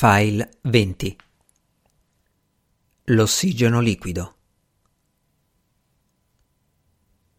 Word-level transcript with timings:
File 0.00 0.48
20 0.60 1.16
L'ossigeno 3.06 3.80
liquido 3.80 4.34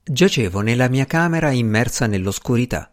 Giacevo 0.03 0.59
nella 0.59 0.89
mia 0.89 1.05
camera 1.05 1.51
immersa 1.51 2.05
nell'oscurità. 2.05 2.91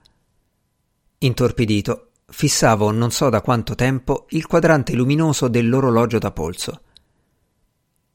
Intorpidito, 1.19 2.13
fissavo 2.29 2.93
non 2.93 3.11
so 3.11 3.29
da 3.29 3.41
quanto 3.41 3.75
tempo 3.75 4.27
il 4.29 4.47
quadrante 4.47 4.95
luminoso 4.95 5.49
dell'orologio 5.49 6.19
da 6.19 6.31
polso. 6.31 6.83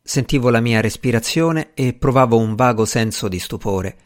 Sentivo 0.02 0.50
la 0.50 0.62
mia 0.62 0.80
respirazione 0.80 1.74
e 1.74 1.92
provavo 1.92 2.38
un 2.38 2.56
vago 2.56 2.86
senso 2.86 3.28
di 3.28 3.40
stupore 3.40 3.98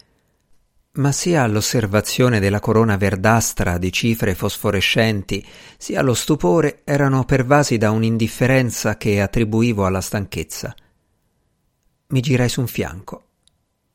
ma 0.96 1.12
sia 1.12 1.42
all'osservazione 1.42 2.40
della 2.40 2.60
corona 2.60 2.96
verdastra 2.96 3.78
di 3.78 3.92
cifre 3.92 4.34
fosforescenti, 4.34 5.46
sia 5.76 6.00
allo 6.00 6.14
stupore 6.14 6.82
erano 6.84 7.24
pervasi 7.24 7.76
da 7.76 7.90
un'indifferenza 7.90 8.96
che 8.96 9.20
attribuivo 9.20 9.84
alla 9.84 10.00
stanchezza. 10.00 10.74
Mi 12.08 12.20
girai 12.20 12.48
su 12.48 12.60
un 12.60 12.66
fianco. 12.66 13.24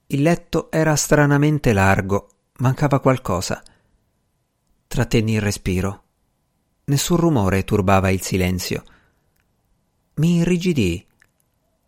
Il 0.08 0.22
letto 0.22 0.70
era 0.70 0.96
stranamente 0.96 1.74
largo, 1.74 2.30
mancava 2.58 3.00
qualcosa. 3.00 3.63
Trattenni 4.88 5.34
il 5.36 5.41
respiro. 5.41 6.04
Nessun 6.86 7.18
rumore 7.18 7.63
turbava 7.63 8.10
il 8.10 8.22
silenzio. 8.22 8.84
Mi 10.16 10.38
irrigidii. 10.38 11.08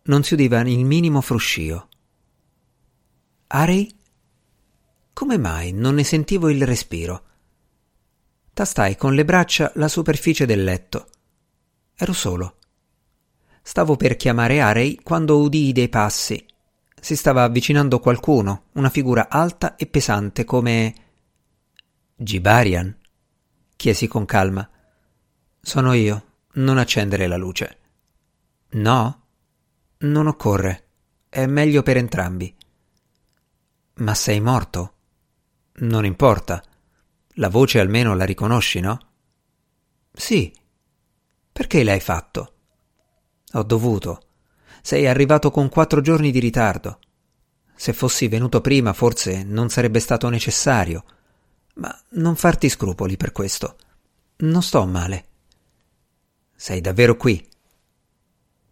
Non 0.04 0.24
si 0.24 0.34
udiva 0.34 0.62
il 0.62 0.86
minimo 0.86 1.22
fruscio. 1.22 1.88
Arei? 3.48 4.02
Come 5.14 5.38
mai 5.38 5.72
non 5.72 5.94
ne 5.96 6.04
sentivo 6.04 6.50
il 6.50 6.66
respiro? 6.66 7.24
Tastai 8.52 8.98
con 8.98 9.14
le 9.14 9.24
braccia 9.24 9.72
la 9.76 9.88
superficie 9.88 10.48
del 10.48 10.64
letto. 10.64 11.08
Ero 11.96 12.14
solo. 12.14 12.58
Stavo 13.62 13.96
per 13.96 14.16
chiamare 14.16 14.60
Arei 14.60 15.00
quando 15.02 15.40
udii 15.40 15.72
dei 15.72 15.88
passi. 15.88 16.44
Si 17.00 17.16
stava 17.16 17.44
avvicinando 17.44 18.00
qualcuno, 18.00 18.66
una 18.74 18.90
figura 18.90 19.30
alta 19.30 19.76
e 19.76 19.86
pesante 19.86 20.46
come. 20.46 20.96
Gibarian? 22.16 22.96
chiesi 23.76 24.08
con 24.08 24.26
calma. 24.26 24.68
Sono 25.62 25.94
io. 25.94 26.26
Non 26.54 26.78
accendere 26.78 27.28
la 27.28 27.38
luce. 27.38 27.78
No? 28.72 29.22
Non 30.00 30.28
occorre. 30.28 30.88
È 31.30 31.46
meglio 31.46 31.84
per 31.84 31.98
entrambi. 31.98 32.56
Ma 33.96 34.14
sei 34.14 34.40
morto? 34.40 34.94
Non 35.76 36.06
importa. 36.06 36.64
La 37.38 37.50
voce 37.50 37.80
almeno 37.80 38.14
la 38.16 38.26
riconosci, 38.26 38.80
no? 38.80 39.00
Sì. 40.12 40.54
Perché 41.52 41.84
l'hai 41.84 42.00
fatto? 42.00 42.54
Ho 43.54 43.64
dovuto. 43.64 44.22
Sei 44.82 45.08
arrivato 45.08 45.50
con 45.50 45.70
quattro 45.70 46.02
giorni 46.02 46.32
di 46.32 46.40
ritardo. 46.40 47.00
Se 47.76 47.94
fossi 47.94 48.28
venuto 48.28 48.62
prima 48.62 48.94
forse 48.94 49.44
non 49.44 49.70
sarebbe 49.70 50.00
stato 50.00 50.30
necessario. 50.30 51.04
Ma 51.76 52.04
non 52.12 52.36
farti 52.36 52.70
scrupoli 52.70 53.18
per 53.18 53.32
questo. 53.32 53.78
Non 54.38 54.62
sto 54.62 54.86
male. 54.86 55.26
Sei 56.56 56.82
davvero 56.82 57.18
qui? 57.18 57.48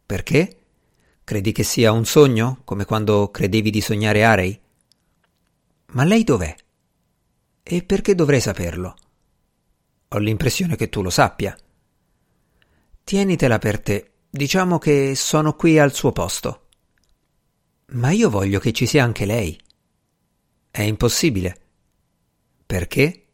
Perché? 0.05 0.57
Credi 1.23 1.51
che 1.51 1.63
sia 1.63 1.91
un 1.91 2.05
sogno, 2.05 2.61
come 2.63 2.85
quando 2.85 3.31
credevi 3.31 3.69
di 3.71 3.81
sognare 3.81 4.23
Arei? 4.23 4.59
Ma 5.93 6.03
lei 6.03 6.23
dov'è? 6.23 6.55
E 7.63 7.83
perché 7.83 8.15
dovrei 8.15 8.41
saperlo? 8.41 8.95
Ho 10.09 10.17
l'impressione 10.17 10.75
che 10.75 10.89
tu 10.89 11.01
lo 11.01 11.09
sappia. 11.09 11.57
Tienitela 13.03 13.59
per 13.59 13.79
te. 13.79 14.11
Diciamo 14.29 14.77
che 14.77 15.15
sono 15.15 15.55
qui 15.55 15.77
al 15.77 15.93
suo 15.93 16.11
posto. 16.11 16.67
Ma 17.93 18.11
io 18.11 18.29
voglio 18.29 18.59
che 18.59 18.73
ci 18.73 18.85
sia 18.85 19.03
anche 19.03 19.25
lei. 19.25 19.59
È 20.69 20.81
impossibile. 20.81 21.59
Perché? 22.65 23.25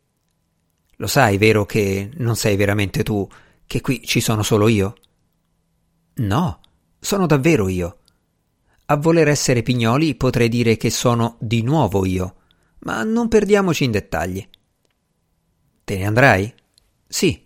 Lo 0.97 1.07
sai, 1.07 1.37
vero, 1.37 1.65
che 1.65 2.09
non 2.15 2.35
sei 2.35 2.55
veramente 2.55 3.03
tu, 3.03 3.27
che 3.65 3.81
qui 3.81 4.03
ci 4.03 4.19
sono 4.19 4.41
solo 4.41 4.67
io? 4.67 4.95
No, 6.15 6.61
sono 6.99 7.27
davvero 7.27 7.67
io. 7.67 7.99
A 8.85 8.97
voler 8.97 9.27
essere 9.27 9.61
pignoli 9.61 10.15
potrei 10.15 10.49
dire 10.49 10.77
che 10.77 10.89
sono 10.89 11.37
di 11.39 11.61
nuovo 11.61 12.05
io 12.05 12.36
ma 12.79 13.03
non 13.03 13.27
perdiamoci 13.27 13.83
in 13.83 13.91
dettagli. 13.91 14.47
Te 15.83 15.97
ne 15.97 16.05
andrai? 16.05 16.53
Sì. 17.07 17.45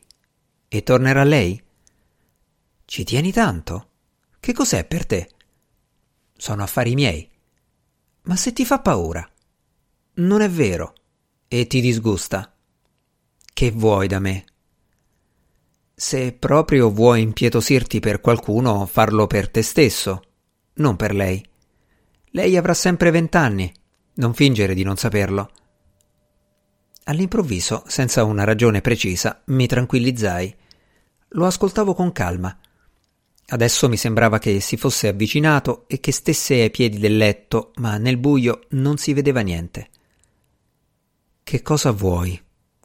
E 0.68 0.84
tornerà 0.84 1.24
lei? 1.24 1.62
Ci 2.86 3.04
tieni 3.04 3.32
tanto? 3.32 3.90
Che 4.40 4.54
cos'è 4.54 4.86
per 4.86 5.06
te? 5.06 5.30
Sono 6.36 6.64
affari 6.64 6.96
miei. 6.96 7.30
Ma 8.24 8.36
se 8.36 8.54
ti 8.54 8.66
fa 8.66 8.80
paura? 8.80 9.28
Non 10.16 10.42
è 10.42 10.50
vero. 10.50 10.96
E 11.48 11.68
ti 11.68 11.82
disgusta. 11.82 12.56
Che 13.54 13.72
vuoi 13.72 14.08
da 14.08 14.20
me? 14.20 14.46
Se 15.94 16.34
proprio 16.34 16.90
vuoi 16.90 17.22
impietosirti 17.22 18.00
per 18.00 18.22
qualcuno, 18.22 18.86
farlo 18.86 19.28
per 19.28 19.50
te 19.50 19.62
stesso, 19.62 20.22
non 20.76 20.96
per 20.96 21.14
lei. 21.14 21.46
Lei 22.32 22.58
avrà 22.58 22.74
sempre 22.74 23.12
vent'anni 23.12 23.72
non 24.16 24.34
fingere 24.34 24.74
di 24.74 24.84
non 24.84 24.98
saperlo. 24.98 25.52
All'improvviso, 27.06 27.84
senza 27.88 28.24
una 28.24 28.44
ragione 28.44 28.82
precisa, 28.82 29.42
mi 29.46 29.68
tranquillizzai. 29.68 30.56
Lo 31.30 31.46
ascoltavo 31.46 31.94
con 31.94 32.12
calma. 32.12 32.56
Adesso 33.48 33.90
mi 33.90 33.98
sembrava 33.98 34.40
che 34.40 34.60
si 34.60 34.78
fosse 34.78 35.08
avvicinato 35.08 35.86
e 35.88 36.00
che 36.00 36.12
stesse 36.12 36.62
ai 36.62 36.72
piedi 36.72 37.00
del 37.00 37.18
letto, 37.18 37.72
ma 37.76 37.98
nel 37.98 38.18
buio 38.18 38.62
non 38.70 38.98
si 38.98 39.14
vedeva 39.14 39.42
niente. 39.42 39.90
Che 41.44 41.62
cosa 41.62 41.92
vuoi? 41.92 42.40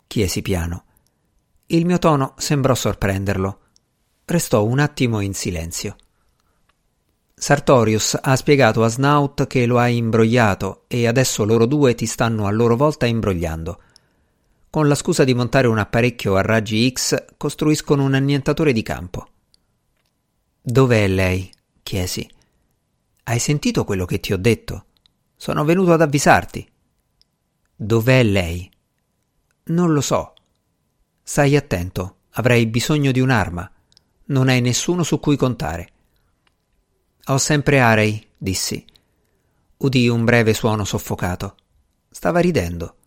chiesi 0.06 0.42
piano. 0.42 0.84
Il 1.66 1.84
mio 1.84 1.98
tono 1.98 2.34
sembrò 2.36 2.74
sorprenderlo. 2.74 3.60
Restò 4.24 4.64
un 4.64 4.78
attimo 4.78 5.20
in 5.20 5.34
silenzio. 5.34 5.96
Sartorius 7.38 8.18
ha 8.18 8.34
spiegato 8.34 8.82
a 8.82 8.88
Snout 8.88 9.46
che 9.46 9.66
lo 9.66 9.78
hai 9.78 9.98
imbrogliato 9.98 10.84
e 10.86 11.06
adesso 11.06 11.44
loro 11.44 11.66
due 11.66 11.94
ti 11.94 12.06
stanno 12.06 12.46
a 12.46 12.50
loro 12.50 12.76
volta 12.76 13.04
imbrogliando. 13.04 13.82
Con 14.70 14.88
la 14.88 14.94
scusa 14.94 15.22
di 15.22 15.34
montare 15.34 15.66
un 15.66 15.76
apparecchio 15.76 16.36
a 16.36 16.40
raggi 16.40 16.90
X 16.90 17.36
costruiscono 17.36 18.04
un 18.04 18.14
annientatore 18.14 18.72
di 18.72 18.80
campo. 18.80 19.28
Dov'è 20.62 21.06
lei? 21.08 21.52
chiesi. 21.82 22.26
Hai 23.24 23.38
sentito 23.38 23.84
quello 23.84 24.06
che 24.06 24.18
ti 24.18 24.32
ho 24.32 24.38
detto? 24.38 24.86
Sono 25.36 25.62
venuto 25.64 25.92
ad 25.92 26.00
avvisarti. 26.00 26.66
Dov'è 27.76 28.22
lei? 28.22 28.68
Non 29.64 29.92
lo 29.92 30.00
so. 30.00 30.32
Stai 31.22 31.54
attento, 31.54 32.16
avrei 32.30 32.66
bisogno 32.66 33.12
di 33.12 33.20
un'arma. 33.20 33.70
Non 34.28 34.48
hai 34.48 34.62
nessuno 34.62 35.02
su 35.02 35.20
cui 35.20 35.36
contare. 35.36 35.90
Ho 37.28 37.38
sempre 37.38 37.80
Arei, 37.80 38.24
dissi. 38.36 38.84
Udì 39.78 40.08
un 40.08 40.24
breve 40.24 40.54
suono 40.54 40.84
soffocato. 40.84 41.56
Stava 42.08 42.38
ridendo. 42.38 42.98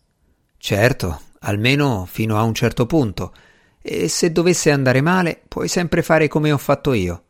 Certo, 0.58 1.22
almeno 1.40 2.06
fino 2.06 2.38
a 2.38 2.44
un 2.44 2.54
certo 2.54 2.86
punto, 2.86 3.34
e 3.82 4.10
se 4.10 4.34
dovesse 4.34 4.72
andare 4.72 5.00
male 5.00 5.42
puoi 5.48 5.70
sempre 5.70 6.02
fare 6.02 6.28
come 6.28 6.52
ho 6.52 6.58
fatto 6.58 6.92
io. 6.92 7.24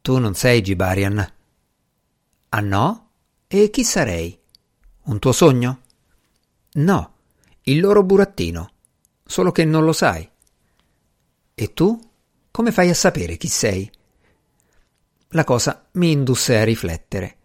Tu 0.00 0.18
non 0.18 0.34
sei 0.34 0.62
Gibarian. 0.62 1.32
Ah 2.48 2.60
no? 2.60 3.10
E 3.46 3.68
chi 3.68 3.84
sarei? 3.84 4.38
Un 5.02 5.18
tuo 5.18 5.32
sogno? 5.32 5.80
No, 6.72 7.14
il 7.64 7.80
loro 7.80 8.02
burattino. 8.02 8.70
Solo 9.26 9.52
che 9.52 9.66
non 9.66 9.84
lo 9.84 9.92
sai. 9.92 10.26
E 11.54 11.74
tu? 11.74 12.00
Come 12.50 12.72
fai 12.72 12.88
a 12.88 12.94
sapere 12.94 13.36
chi 13.36 13.48
sei? 13.48 13.90
La 15.34 15.44
cosa 15.44 15.86
mi 15.92 16.10
indusse 16.10 16.58
a 16.58 16.64
riflettere. 16.64 17.36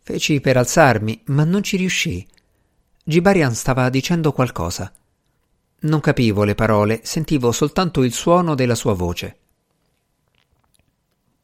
Feci 0.00 0.40
per 0.40 0.56
alzarmi, 0.56 1.24
ma 1.26 1.44
non 1.44 1.62
ci 1.62 1.76
riuscii. 1.76 2.26
Gibarian 3.04 3.54
stava 3.54 3.90
dicendo 3.90 4.32
qualcosa. 4.32 4.90
Non 5.80 6.00
capivo 6.00 6.44
le 6.44 6.54
parole, 6.54 7.00
sentivo 7.02 7.52
soltanto 7.52 8.02
il 8.02 8.14
suono 8.14 8.54
della 8.54 8.74
sua 8.74 8.94
voce. 8.94 9.36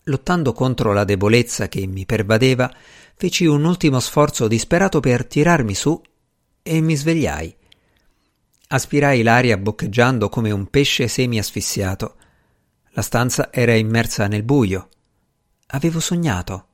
Lottando 0.04 0.54
contro 0.54 0.94
la 0.94 1.04
debolezza 1.04 1.69
che 1.69 1.87
mi 1.87 2.06
pervadeva, 2.06 2.72
feci 3.14 3.44
un 3.44 3.64
ultimo 3.64 4.00
sforzo 4.00 4.48
disperato 4.48 5.00
per 5.00 5.26
tirarmi 5.26 5.75
su 5.75 6.00
e 6.62 6.80
mi 6.80 6.96
svegliai. 6.96 7.54
Aspirai 8.69 9.22
l'aria 9.22 9.58
boccheggiando 9.58 10.30
come 10.30 10.50
un 10.50 10.66
pesce 10.70 11.08
semi 11.08 11.38
asfissiato. 11.38 12.16
La 12.92 13.02
stanza 13.02 13.52
era 13.52 13.75
immersa 13.75 14.26
nel 14.28 14.44
buio. 14.44 14.88
Avevo 15.75 15.99
sognato. 15.99 16.67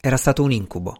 Era 0.00 0.16
stato 0.16 0.42
un 0.42 0.50
incubo. 0.50 0.98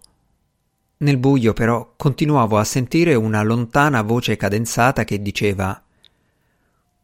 Nel 0.98 1.18
buio, 1.18 1.52
però, 1.54 1.94
continuavo 1.96 2.56
a 2.56 2.62
sentire 2.62 3.16
una 3.16 3.42
lontana 3.42 4.02
voce 4.02 4.36
cadenzata 4.36 5.02
che 5.02 5.20
diceva 5.20 5.82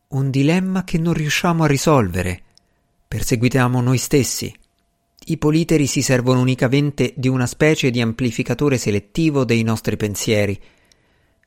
Un 0.09 0.31
dilemma 0.31 0.85
che 0.85 0.99
non 0.99 1.12
riusciamo 1.12 1.65
a 1.65 1.67
risolvere. 1.67 2.43
Perseguitiamo 3.09 3.81
noi 3.81 3.99
stessi. 3.99 4.55
I 5.27 5.39
politeri 5.39 5.89
si 5.89 6.03
servono 6.03 6.39
unicamente 6.39 7.15
di 7.17 7.27
una 7.27 7.47
specie 7.47 7.91
di 7.91 8.01
amplificatore 8.01 8.79
selettivo 8.79 9.45
dei 9.45 9.65
nostri 9.65 9.97
pensieri. 9.97 10.56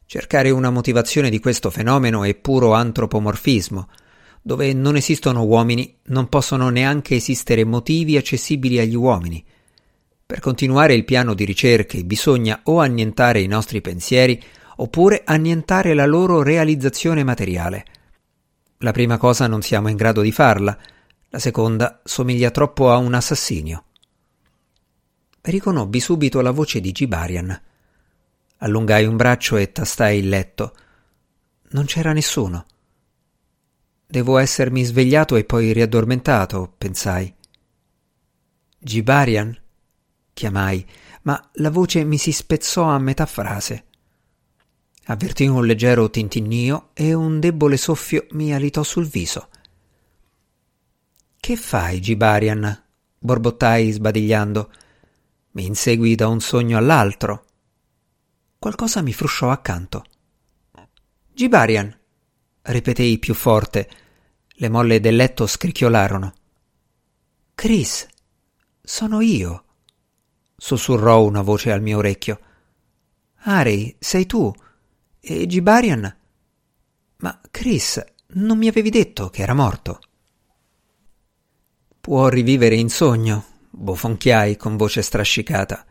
Cercare 0.06 0.50
una 0.50 0.69
motivazione 0.69 1.30
di 1.30 1.39
questo 1.39 1.69
fenomeno 1.69 2.25
è 2.25 2.36
puro 2.36 2.74
antropomorfismo. 2.74 3.88
Dove 4.47 4.71
non 4.71 4.95
esistono 4.95 5.44
uomini, 5.44 5.97
non 6.03 6.29
possono 6.29 6.69
neanche 6.69 7.15
esistere 7.15 7.65
motivi 7.65 8.15
accessibili 8.15 8.79
agli 8.79 8.95
uomini. 8.95 9.44
Per 10.25 10.39
continuare 10.39 10.94
il 10.94 11.03
piano 11.03 11.33
di 11.33 11.44
ricerche 11.44 12.05
bisogna 12.05 12.61
o 12.63 12.79
annientare 12.79 13.41
i 13.41 13.47
nostri 13.47 13.81
pensieri 13.81 14.41
oppure 14.77 15.23
annientare 15.25 15.94
la 15.94 16.05
loro 16.05 16.44
realizzazione 16.44 17.25
materiale. 17.25 17.85
La 18.77 18.94
prima 18.94 19.17
cosa 19.17 19.47
non 19.47 19.61
siamo 19.61 19.89
in 19.89 19.97
grado 19.97 20.21
di 20.21 20.31
farla, 20.31 20.77
la 21.27 21.39
seconda 21.39 21.99
somiglia 22.05 22.49
troppo 22.49 22.89
a 22.89 22.95
un 22.95 23.15
assassinio. 23.15 23.83
Riconobbi 25.41 25.99
subito 25.99 26.39
la 26.39 26.51
voce 26.51 26.79
di 26.79 26.94
Gibarian. 26.94 27.61
Allungai 28.59 29.03
un 29.03 29.17
braccio 29.17 29.57
e 29.57 29.73
tastai 29.73 30.19
il 30.19 30.29
letto. 30.29 30.73
Non 31.71 31.83
c'era 31.83 32.13
nessuno. 32.13 32.65
Devo 34.09 34.38
essermi 34.38 34.86
svegliato 34.86 35.36
e 35.36 35.44
poi 35.44 35.74
riaddormentato, 35.74 36.74
pensai. 36.77 37.33
Gibarian? 38.80 39.56
chiamai, 40.31 40.86
ma 41.24 41.50
la 41.56 41.69
voce 41.69 42.06
mi 42.06 42.18
si 42.18 42.31
spezzò 42.31 42.83
a 42.83 43.00
metà 43.00 43.25
frase. 43.25 43.86
Avvertii 45.07 45.48
un 45.48 45.65
leggero 45.65 46.09
tintinnio 46.09 46.92
e 46.94 47.13
un 47.13 47.42
debole 47.42 47.75
soffio 47.75 48.27
mi 48.31 48.54
alitò 48.54 48.81
sul 48.83 49.07
viso. 49.07 49.50
Che 51.38 51.56
fai, 51.57 52.00
Gibarian? 52.00 52.83
borbottai 53.19 53.92
sbadigliando. 53.92 54.71
Mi 55.51 55.65
insegui 55.65 56.15
da 56.15 56.30
un 56.30 56.39
sogno 56.39 56.77
all'altro. 56.77 57.45
Qualcosa 58.57 59.01
mi 59.01 59.12
frusciò 59.12 59.50
accanto. 59.50 60.04
Gibarian, 61.33 61.98
ripetei 62.67 63.19
più 63.19 63.33
forte. 63.33 63.89
Le 64.47 64.69
molle 64.69 64.99
del 64.99 65.15
letto 65.15 65.45
scricchiolarono. 65.45 66.33
Chris, 67.53 68.07
sono 68.81 69.21
io 69.21 69.65
sussurrò 70.57 71.23
una 71.23 71.41
voce 71.41 71.71
al 71.71 71.81
mio 71.81 71.99
orecchio. 71.99 72.39
Arei, 73.41 73.95
sei 73.99 74.25
tu? 74.25 74.51
E 75.19 75.45
Gibarian? 75.45 76.17
Ma 77.17 77.41
Chris, 77.51 78.03
non 78.29 78.57
mi 78.57 78.67
avevi 78.67 78.89
detto 78.89 79.29
che 79.29 79.43
era 79.43 79.53
morto? 79.53 79.99
Può 82.01 82.27
rivivere 82.29 82.75
in 82.75 82.89
sogno, 82.89 83.45
bofonchiai 83.69 84.57
con 84.57 84.77
voce 84.77 85.01
strascicata. 85.01 85.85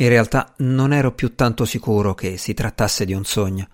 In 0.00 0.08
realtà 0.08 0.54
non 0.58 0.92
ero 0.92 1.12
più 1.12 1.34
tanto 1.34 1.64
sicuro 1.64 2.14
che 2.14 2.36
si 2.36 2.54
trattasse 2.54 3.04
di 3.04 3.14
un 3.14 3.24
sogno. 3.24 3.68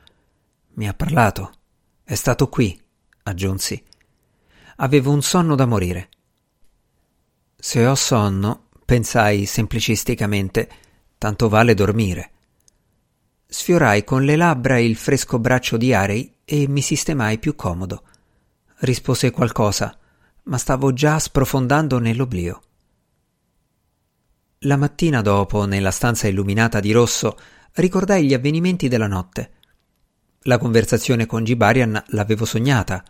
Mi 0.75 0.88
ha 0.88 0.94
parlato. 0.94 1.53
È 2.06 2.15
stato 2.15 2.51
qui, 2.51 2.79
aggiunsi. 3.23 3.83
Avevo 4.77 5.11
un 5.11 5.23
sonno 5.23 5.55
da 5.55 5.65
morire. 5.65 6.11
Se 7.56 7.87
ho 7.87 7.95
sonno, 7.95 8.67
pensai 8.85 9.47
semplicisticamente, 9.47 10.69
tanto 11.17 11.49
vale 11.49 11.73
dormire. 11.73 12.31
Sfiorai 13.47 14.05
con 14.05 14.23
le 14.23 14.37
labbra 14.37 14.79
il 14.79 14.97
fresco 14.97 15.39
braccio 15.39 15.79
di 15.79 15.95
Arei 15.95 16.41
e 16.45 16.69
mi 16.69 16.83
sistemai 16.83 17.39
più 17.39 17.56
comodo. 17.56 18.03
Rispose 18.81 19.31
qualcosa, 19.31 19.97
ma 20.43 20.59
stavo 20.59 20.93
già 20.93 21.19
sprofondando 21.19 21.99
nell'oblio. 21.99 22.62
La 24.59 24.77
mattina 24.77 25.23
dopo, 25.23 25.65
nella 25.65 25.91
stanza 25.91 26.29
illuminata 26.29 26.81
di 26.81 26.93
rosso, 26.93 27.39
ricordai 27.73 28.27
gli 28.27 28.35
avvenimenti 28.35 28.89
della 28.89 29.06
notte. 29.06 29.53
La 30.46 30.58
conversazione 30.58 31.25
con 31.25 31.43
Gibarian 31.43 32.02
l'avevo 32.08 32.44
sognata, 32.44 33.02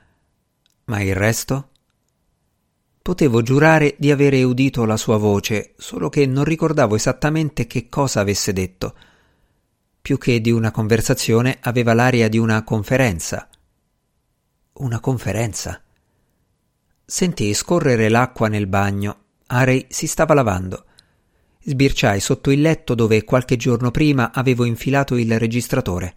ma 0.84 1.02
il 1.02 1.16
resto? 1.16 1.70
Potevo 3.02 3.42
giurare 3.42 3.96
di 3.98 4.12
avere 4.12 4.44
udito 4.44 4.84
la 4.84 4.96
sua 4.96 5.16
voce, 5.16 5.74
solo 5.76 6.08
che 6.10 6.26
non 6.26 6.44
ricordavo 6.44 6.94
esattamente 6.94 7.66
che 7.66 7.88
cosa 7.88 8.20
avesse 8.20 8.52
detto. 8.52 8.94
Più 10.00 10.16
che 10.16 10.40
di 10.40 10.52
una 10.52 10.70
conversazione 10.70 11.58
aveva 11.62 11.92
l'aria 11.92 12.28
di 12.28 12.38
una 12.38 12.62
conferenza. 12.62 13.48
Una 14.74 15.00
conferenza. 15.00 15.82
Sentii 17.04 17.52
scorrere 17.52 18.08
l'acqua 18.10 18.46
nel 18.46 18.68
bagno. 18.68 19.22
Arei 19.46 19.86
si 19.88 20.06
stava 20.06 20.34
lavando. 20.34 20.84
Sbirciai 21.64 22.20
sotto 22.20 22.52
il 22.52 22.60
letto 22.60 22.94
dove 22.94 23.24
qualche 23.24 23.56
giorno 23.56 23.90
prima 23.90 24.30
avevo 24.32 24.64
infilato 24.64 25.16
il 25.16 25.36
registratore. 25.36 26.14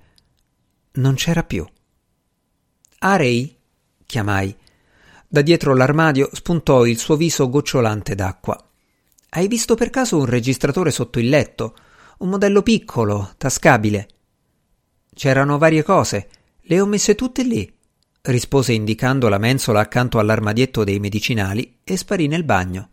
Non 0.97 1.13
c'era 1.15 1.43
più. 1.43 1.65
Arei? 2.99 3.55
chiamai. 4.05 4.55
Da 5.27 5.41
dietro 5.41 5.75
l'armadio 5.75 6.29
spuntò 6.33 6.85
il 6.85 6.97
suo 6.97 7.15
viso 7.15 7.49
gocciolante 7.49 8.15
d'acqua. 8.15 8.59
Hai 9.29 9.47
visto 9.47 9.75
per 9.75 9.91
caso 9.91 10.17
un 10.17 10.25
registratore 10.25 10.89
sotto 10.89 11.19
il 11.19 11.29
letto? 11.29 11.75
Un 12.19 12.29
modello 12.29 12.63
piccolo, 12.63 13.33
tascabile. 13.37 14.07
C'erano 15.13 15.59
varie 15.59 15.83
cose. 15.83 16.29
Le 16.61 16.79
ho 16.79 16.85
messe 16.85 17.13
tutte 17.13 17.43
lì, 17.43 17.71
rispose 18.21 18.73
indicando 18.73 19.29
la 19.29 19.37
mensola 19.37 19.81
accanto 19.81 20.17
all'armadietto 20.17 20.83
dei 20.83 20.99
medicinali 20.99 21.79
e 21.83 21.95
sparì 21.95 22.27
nel 22.27 22.43
bagno. 22.43 22.89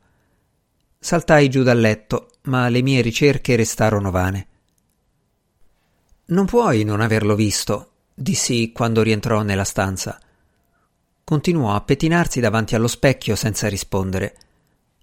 Saltai 0.98 1.48
giù 1.48 1.62
dal 1.62 1.80
letto, 1.80 2.32
ma 2.42 2.68
le 2.68 2.82
mie 2.82 3.00
ricerche 3.00 3.56
restarono 3.56 4.10
vane. 4.10 4.48
Non 6.26 6.44
puoi 6.46 6.84
non 6.84 7.00
averlo 7.00 7.34
visto, 7.34 7.93
dissi 8.14 8.72
quando 8.72 9.02
rientrò 9.02 9.42
nella 9.42 9.64
stanza. 9.64 10.18
Continuò 11.24 11.74
a 11.74 11.80
pettinarsi 11.80 12.40
davanti 12.40 12.74
allo 12.74 12.86
specchio 12.86 13.34
senza 13.34 13.68
rispondere. 13.68 14.36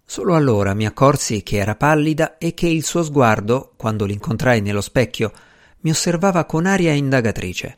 Solo 0.06 0.36
allora 0.36 0.74
mi 0.74 0.86
accorsi 0.86 1.44
che 1.44 1.58
era 1.58 1.76
pallida 1.76 2.38
e 2.38 2.54
che 2.54 2.68
il 2.68 2.84
suo 2.84 3.04
sguardo, 3.04 3.74
quando 3.76 4.06
l'incontrai 4.06 4.62
nello 4.62 4.82
specchio, 4.82 5.32
mi 5.80 5.90
osservava 5.90 6.46
con 6.46 6.66
aria 6.66 6.94
indagatrice. 6.94 7.78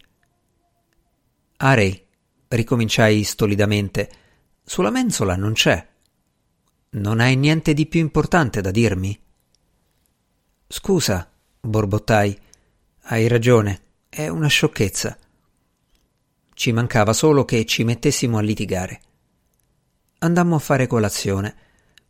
Arei, 1.58 2.06
ricominciai 2.50 3.24
stolidamente, 3.24 4.10
sulla 4.64 4.90
mensola 4.90 5.36
non 5.36 5.54
c'è. 5.54 5.88
Non 6.92 7.20
hai 7.20 7.36
niente 7.36 7.74
di 7.74 7.86
più 7.86 8.00
importante 8.00 8.62
da 8.62 8.72
dirmi? 8.72 9.18
Scusa, 10.68 11.30
borbottai. 11.60 12.40
Hai 13.04 13.28
ragione, 13.28 13.82
è 14.10 14.28
una 14.28 14.48
sciocchezza. 14.48 15.18
Ci 16.54 16.72
mancava 16.72 17.14
solo 17.14 17.46
che 17.46 17.66
ci 17.66 17.84
mettessimo 17.84 18.38
a 18.38 18.42
litigare. 18.42 19.02
Andammo 20.20 20.56
a 20.56 20.60
fare 20.60 20.88
colazione. 20.88 21.56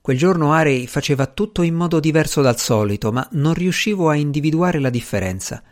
Quel 0.01 0.17
giorno 0.17 0.51
Arei 0.51 0.85
faceva 0.85 1.27
tutto 1.27 1.61
in 1.61 1.75
modo 1.75 1.99
diverso 1.99 2.41
dal 2.41 2.59
solito, 2.59 3.11
ma 3.11 3.27
non 3.31 3.53
riuscivo 3.53 4.09
a 4.09 4.15
individuare 4.15 4.79
la 4.79 4.89
differenza. 4.89 5.63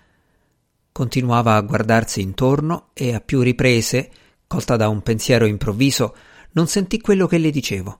Continuava 0.91 1.55
a 1.55 1.61
guardarsi 1.61 2.21
intorno 2.21 2.89
e 2.93 3.13
a 3.13 3.21
più 3.21 3.41
riprese, 3.41 4.11
colta 4.47 4.75
da 4.75 4.87
un 4.87 5.01
pensiero 5.01 5.45
improvviso, 5.45 6.15
non 6.51 6.67
sentì 6.67 6.99
quello 6.99 7.27
che 7.27 7.37
le 7.37 7.51
dicevo. 7.51 7.99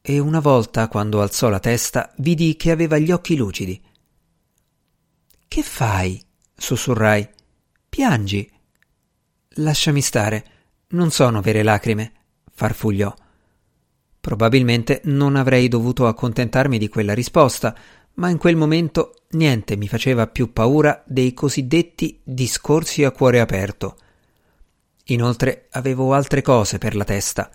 E 0.00 0.18
una 0.18 0.40
volta, 0.40 0.88
quando 0.88 1.22
alzò 1.22 1.48
la 1.48 1.60
testa, 1.60 2.12
vidi 2.18 2.56
che 2.56 2.70
aveva 2.70 2.98
gli 2.98 3.10
occhi 3.10 3.36
lucidi. 3.36 3.80
Che 5.48 5.62
fai? 5.62 6.22
sussurrai. 6.56 7.26
Piangi. 7.88 8.50
Lasciami 9.58 10.00
stare, 10.00 10.44
non 10.88 11.10
sono 11.10 11.40
vere 11.40 11.62
lacrime, 11.62 12.12
farfugliò. 12.52 13.14
Probabilmente 14.20 15.00
non 15.04 15.36
avrei 15.36 15.68
dovuto 15.68 16.06
accontentarmi 16.06 16.78
di 16.78 16.88
quella 16.88 17.14
risposta, 17.14 17.76
ma 18.14 18.30
in 18.30 18.38
quel 18.38 18.56
momento 18.56 19.14
niente 19.30 19.76
mi 19.76 19.86
faceva 19.86 20.26
più 20.26 20.52
paura 20.52 21.02
dei 21.06 21.34
cosiddetti 21.34 22.20
discorsi 22.24 23.04
a 23.04 23.12
cuore 23.12 23.40
aperto. 23.40 23.96
Inoltre 25.08 25.68
avevo 25.70 26.14
altre 26.14 26.42
cose 26.42 26.78
per 26.78 26.96
la 26.96 27.04
testa. 27.04 27.50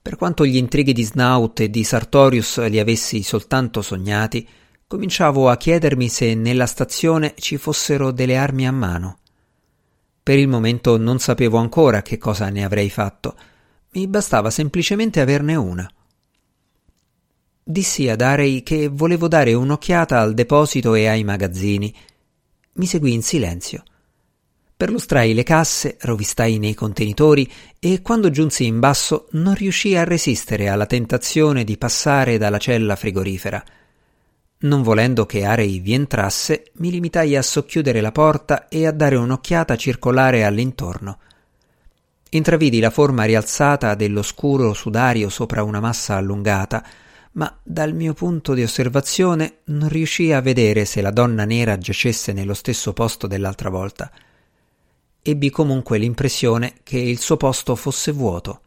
Per 0.00 0.16
quanto 0.16 0.46
gli 0.46 0.56
intrighi 0.56 0.92
di 0.92 1.04
Snout 1.04 1.60
e 1.60 1.70
di 1.70 1.84
Sartorius 1.84 2.64
li 2.68 2.78
avessi 2.78 3.22
soltanto 3.22 3.82
sognati, 3.82 4.48
cominciavo 4.86 5.48
a 5.48 5.56
chiedermi 5.56 6.08
se 6.08 6.34
nella 6.34 6.66
stazione 6.66 7.34
ci 7.38 7.56
fossero 7.56 8.10
delle 8.10 8.36
armi 8.36 8.66
a 8.66 8.72
mano. 8.72 9.18
Per 10.26 10.36
il 10.36 10.48
momento 10.48 10.98
non 10.98 11.20
sapevo 11.20 11.56
ancora 11.56 12.02
che 12.02 12.18
cosa 12.18 12.48
ne 12.48 12.64
avrei 12.64 12.90
fatto. 12.90 13.36
Mi 13.92 14.08
bastava 14.08 14.50
semplicemente 14.50 15.20
averne 15.20 15.54
una. 15.54 15.88
Dissi 17.62 18.08
ad 18.08 18.20
Arei 18.22 18.64
che 18.64 18.88
volevo 18.88 19.28
dare 19.28 19.54
un'occhiata 19.54 20.18
al 20.18 20.34
deposito 20.34 20.96
e 20.96 21.06
ai 21.06 21.22
magazzini. 21.22 21.94
Mi 22.72 22.86
seguì 22.86 23.12
in 23.12 23.22
silenzio. 23.22 23.84
Perlustrai 24.76 25.32
le 25.32 25.44
casse, 25.44 25.96
rovistai 26.00 26.58
nei 26.58 26.74
contenitori 26.74 27.48
e 27.78 28.02
quando 28.02 28.28
giunsi 28.28 28.66
in 28.66 28.80
basso 28.80 29.28
non 29.30 29.54
riuscii 29.54 29.96
a 29.96 30.02
resistere 30.02 30.66
alla 30.66 30.86
tentazione 30.86 31.62
di 31.62 31.78
passare 31.78 32.36
dalla 32.36 32.58
cella 32.58 32.96
frigorifera. 32.96 33.64
Non 34.58 34.82
volendo 34.82 35.26
che 35.26 35.44
Arei 35.44 35.80
vi 35.80 35.92
entrasse, 35.92 36.70
mi 36.74 36.90
limitai 36.90 37.36
a 37.36 37.42
socchiudere 37.42 38.00
la 38.00 38.12
porta 38.12 38.68
e 38.68 38.86
a 38.86 38.90
dare 38.90 39.16
un'occhiata 39.16 39.76
circolare 39.76 40.44
all'intorno. 40.44 41.18
Intravidi 42.30 42.80
la 42.80 42.90
forma 42.90 43.24
rialzata 43.24 43.94
dell'oscuro 43.94 44.72
sudario 44.72 45.28
sopra 45.28 45.62
una 45.62 45.80
massa 45.80 46.16
allungata, 46.16 46.84
ma 47.32 47.54
dal 47.62 47.94
mio 47.94 48.14
punto 48.14 48.54
di 48.54 48.62
osservazione 48.62 49.58
non 49.64 49.88
riuscii 49.88 50.32
a 50.32 50.40
vedere 50.40 50.84
se 50.84 51.00
la 51.02 51.10
donna 51.10 51.44
nera 51.44 51.76
giacesse 51.76 52.32
nello 52.32 52.54
stesso 52.54 52.92
posto 52.92 53.26
dell'altra 53.26 53.68
volta 53.68 54.10
ebbi 55.28 55.50
comunque 55.50 55.98
l'impressione 55.98 56.74
che 56.84 56.98
il 56.98 57.18
suo 57.18 57.36
posto 57.36 57.74
fosse 57.74 58.12
vuoto. 58.12 58.60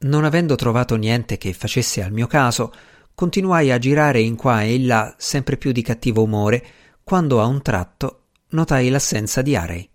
Non 0.00 0.24
avendo 0.24 0.54
trovato 0.54 0.96
niente 0.96 1.38
che 1.38 1.54
facesse 1.54 2.02
al 2.02 2.12
mio 2.12 2.26
caso, 2.26 2.72
continuai 3.18 3.72
a 3.72 3.78
girare 3.78 4.20
in 4.20 4.36
qua 4.36 4.62
e 4.62 4.74
in 4.76 4.86
là 4.86 5.12
sempre 5.18 5.56
più 5.56 5.72
di 5.72 5.82
cattivo 5.82 6.22
umore, 6.22 6.64
quando 7.02 7.42
a 7.42 7.46
un 7.46 7.60
tratto 7.62 8.26
notai 8.50 8.90
l'assenza 8.90 9.42
di 9.42 9.56
Arei. 9.56 9.90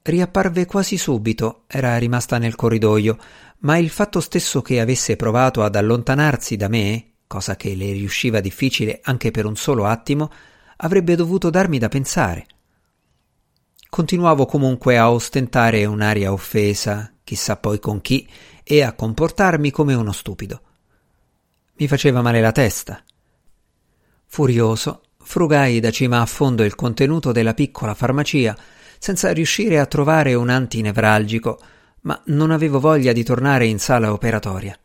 Riapparve 0.00 0.64
quasi 0.64 0.96
subito, 0.96 1.64
era 1.66 1.98
rimasta 1.98 2.38
nel 2.38 2.54
corridoio, 2.54 3.18
ma 3.58 3.76
il 3.76 3.90
fatto 3.90 4.20
stesso 4.20 4.62
che 4.62 4.80
avesse 4.80 5.16
provato 5.16 5.62
ad 5.62 5.76
allontanarsi 5.76 6.56
da 6.56 6.68
me, 6.68 7.16
cosa 7.26 7.56
che 7.56 7.74
le 7.74 7.92
riusciva 7.92 8.40
difficile 8.40 9.00
anche 9.02 9.30
per 9.30 9.44
un 9.44 9.56
solo 9.56 9.84
attimo, 9.84 10.30
avrebbe 10.76 11.16
dovuto 11.16 11.50
darmi 11.50 11.76
da 11.76 11.88
pensare. 11.88 12.46
Continuavo 13.90 14.46
comunque 14.46 14.96
a 14.96 15.10
ostentare 15.10 15.84
un'aria 15.84 16.32
offesa, 16.32 17.12
chissà 17.22 17.58
poi 17.58 17.78
con 17.78 18.00
chi, 18.00 18.26
e 18.62 18.82
a 18.82 18.94
comportarmi 18.94 19.70
come 19.70 19.92
uno 19.92 20.12
stupido. 20.12 20.62
Mi 21.76 21.88
faceva 21.88 22.22
male 22.22 22.40
la 22.40 22.52
testa. 22.52 23.02
Furioso, 24.26 25.02
frugai 25.18 25.80
da 25.80 25.90
cima 25.90 26.20
a 26.20 26.26
fondo 26.26 26.62
il 26.62 26.74
contenuto 26.74 27.32
della 27.32 27.54
piccola 27.54 27.94
farmacia, 27.94 28.56
senza 28.98 29.32
riuscire 29.32 29.80
a 29.80 29.86
trovare 29.86 30.34
un 30.34 30.50
antinevralgico, 30.50 31.60
ma 32.02 32.20
non 32.26 32.52
avevo 32.52 32.78
voglia 32.78 33.12
di 33.12 33.24
tornare 33.24 33.66
in 33.66 33.78
sala 33.78 34.12
operatoria. 34.12 34.78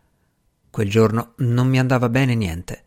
Quel 0.72 0.90
giorno 0.90 1.34
non 1.38 1.68
mi 1.68 1.80
andava 1.80 2.10
bene 2.10 2.36
niente. 2.36 2.84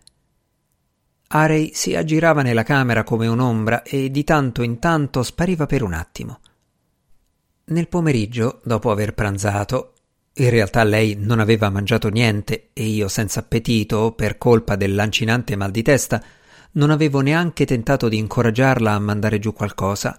Arey 1.28 1.70
si 1.72 1.94
aggirava 1.94 2.42
nella 2.42 2.62
camera 2.62 3.04
come 3.04 3.26
un'ombra 3.26 3.82
e 3.82 4.10
di 4.10 4.24
tanto 4.24 4.62
in 4.62 4.78
tanto 4.78 5.22
spariva 5.22 5.66
per 5.66 5.82
un 5.82 5.92
attimo. 5.94 6.40
Nel 7.64 7.88
pomeriggio, 7.88 8.60
dopo 8.64 8.90
aver 8.90 9.14
pranzato, 9.14 9.91
in 10.34 10.50
realtà 10.50 10.82
lei 10.82 11.14
non 11.18 11.40
aveva 11.40 11.68
mangiato 11.68 12.08
niente 12.08 12.70
e 12.72 12.84
io 12.84 13.08
senza 13.08 13.40
appetito, 13.40 14.12
per 14.12 14.38
colpa 14.38 14.76
del 14.76 14.94
lancinante 14.94 15.56
mal 15.56 15.70
di 15.70 15.82
testa, 15.82 16.22
non 16.72 16.90
avevo 16.90 17.20
neanche 17.20 17.66
tentato 17.66 18.08
di 18.08 18.16
incoraggiarla 18.16 18.92
a 18.92 18.98
mandare 18.98 19.38
giù 19.38 19.52
qualcosa, 19.52 20.18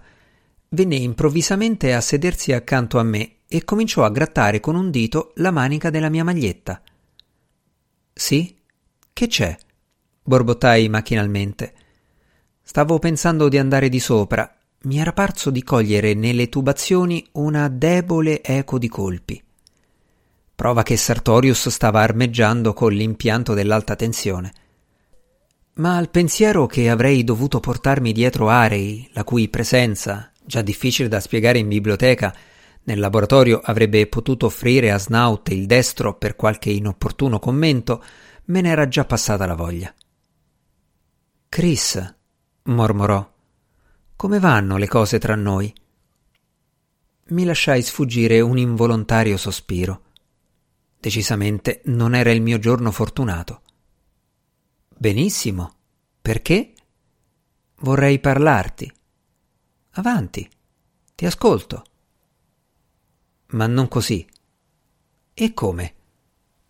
venne 0.68 0.96
improvvisamente 0.96 1.94
a 1.94 2.00
sedersi 2.00 2.52
accanto 2.52 2.98
a 2.98 3.02
me 3.02 3.36
e 3.48 3.64
cominciò 3.64 4.04
a 4.04 4.10
grattare 4.10 4.60
con 4.60 4.76
un 4.76 4.90
dito 4.90 5.32
la 5.36 5.50
manica 5.50 5.90
della 5.90 6.08
mia 6.08 6.24
maglietta. 6.24 6.80
Sì? 8.12 8.56
Che 9.12 9.26
c'è? 9.26 9.56
borbottai 10.24 10.88
macchinalmente. 10.88 11.74
Stavo 12.62 12.98
pensando 12.98 13.48
di 13.48 13.58
andare 13.58 13.88
di 13.88 14.00
sopra. 14.00 14.50
Mi 14.84 14.98
era 14.98 15.12
parso 15.12 15.50
di 15.50 15.62
cogliere 15.62 16.14
nelle 16.14 16.48
tubazioni 16.48 17.26
una 17.32 17.68
debole 17.68 18.42
eco 18.42 18.78
di 18.78 18.88
colpi. 18.88 19.43
Prova 20.54 20.82
che 20.82 20.96
Sartorius 20.96 21.68
stava 21.68 22.00
armeggiando 22.00 22.72
con 22.72 22.92
l'impianto 22.92 23.54
dell'alta 23.54 23.96
tensione. 23.96 24.52
Ma 25.74 25.96
al 25.96 26.10
pensiero 26.10 26.66
che 26.66 26.88
avrei 26.88 27.24
dovuto 27.24 27.58
portarmi 27.58 28.12
dietro 28.12 28.48
Arei, 28.48 29.08
la 29.12 29.24
cui 29.24 29.48
presenza, 29.48 30.30
già 30.44 30.62
difficile 30.62 31.08
da 31.08 31.18
spiegare 31.18 31.58
in 31.58 31.66
biblioteca, 31.66 32.34
nel 32.84 33.00
laboratorio 33.00 33.60
avrebbe 33.64 34.06
potuto 34.06 34.46
offrire 34.46 34.92
a 34.92 34.98
Snout 34.98 35.48
il 35.48 35.66
destro 35.66 36.14
per 36.14 36.36
qualche 36.36 36.70
inopportuno 36.70 37.38
commento, 37.38 38.04
me 38.46 38.60
n'era 38.60 38.86
già 38.86 39.04
passata 39.04 39.46
la 39.46 39.54
voglia. 39.54 39.92
Chris, 41.48 42.14
mormorò, 42.64 43.32
come 44.16 44.38
vanno 44.38 44.76
le 44.76 44.86
cose 44.86 45.18
tra 45.18 45.34
noi? 45.34 45.72
Mi 47.28 47.44
lasciai 47.44 47.82
sfuggire 47.82 48.40
un 48.40 48.58
involontario 48.58 49.36
sospiro. 49.36 50.02
Decisamente 51.04 51.82
non 51.84 52.14
era 52.14 52.30
il 52.30 52.40
mio 52.40 52.58
giorno 52.58 52.90
fortunato. 52.90 53.60
Benissimo. 54.88 55.74
Perché? 56.22 56.72
Vorrei 57.80 58.18
parlarti. 58.20 58.90
Avanti, 59.96 60.48
ti 61.14 61.26
ascolto. 61.26 61.84
Ma 63.48 63.66
non 63.66 63.86
così. 63.86 64.26
E 65.34 65.52
come? 65.52 65.94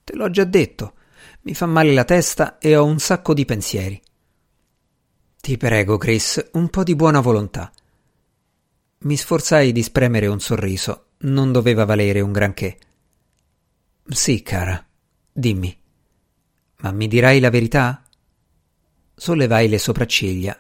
Te 0.03 0.17
l'ho 0.17 0.29
già 0.31 0.43
detto. 0.43 0.95
Mi 1.43 1.55
fa 1.55 1.67
male 1.67 1.93
la 1.93 2.05
testa 2.05 2.59
e 2.59 2.75
ho 2.75 2.85
un 2.85 2.99
sacco 2.99 3.35
di 3.35 3.45
pensieri. 3.45 4.03
Ti 5.41 5.57
prego, 5.57 5.97
Chris, 5.97 6.45
un 6.55 6.71
po' 6.71 6.83
di 6.83 6.97
buona 6.97 7.21
volontà. 7.21 7.71
Mi 8.99 9.17
sforzai 9.17 9.71
di 9.71 9.85
spremere 9.85 10.27
un 10.27 10.41
sorriso. 10.41 11.11
Non 11.19 11.53
doveva 11.53 11.85
valere 11.85 12.21
un 12.21 12.33
granché. 12.33 12.79
Sì, 14.07 14.43
cara, 14.43 14.85
dimmi. 15.33 15.77
Ma 16.79 16.93
mi 16.93 17.09
dirai 17.09 17.41
la 17.41 17.51
verità? 17.51 18.03
Sollevai 19.15 19.69
le 19.69 19.79
sopracciglia. 19.79 20.59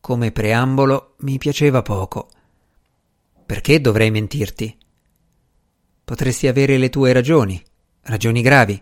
Come 0.00 0.32
preambolo 0.32 1.14
mi 1.20 1.38
piaceva 1.38 1.80
poco. 1.80 2.28
Perché 3.46 3.80
dovrei 3.80 4.10
mentirti? 4.10 4.76
Potresti 6.04 6.48
avere 6.48 6.76
le 6.76 6.90
tue 6.90 7.12
ragioni, 7.12 7.62
ragioni 8.02 8.42
gravi, 8.42 8.80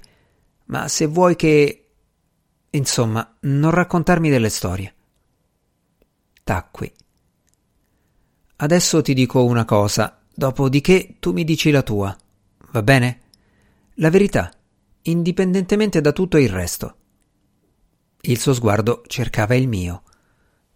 ma 0.66 0.88
se 0.88 1.06
vuoi 1.06 1.36
che... 1.36 1.86
Insomma, 2.70 3.36
non 3.40 3.70
raccontarmi 3.70 4.30
delle 4.30 4.48
storie. 4.48 4.94
Tacqui. 6.42 6.92
Adesso 8.56 9.02
ti 9.02 9.14
dico 9.14 9.44
una 9.44 9.64
cosa, 9.64 10.20
dopodiché 10.34 11.16
tu 11.20 11.32
mi 11.32 11.44
dici 11.44 11.70
la 11.70 11.82
tua. 11.82 12.16
Va 12.72 12.82
bene? 12.82 13.20
La 14.00 14.08
verità, 14.08 14.50
indipendentemente 15.02 16.00
da 16.00 16.12
tutto 16.12 16.38
il 16.38 16.48
resto. 16.48 16.94
Il 18.22 18.38
suo 18.38 18.54
sguardo 18.54 19.02
cercava 19.06 19.54
il 19.54 19.68
mio. 19.68 20.04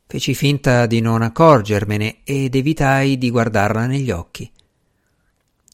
Feci 0.07 0.35
finta 0.35 0.85
di 0.85 1.01
non 1.01 1.23
accorgermene 1.23 2.19
ed 2.23 2.55
evitai 2.55 3.17
di 3.17 3.31
guardarla 3.31 3.87
negli 3.87 4.11
occhi. 4.11 4.53